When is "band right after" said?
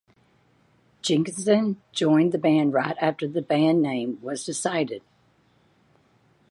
2.39-3.27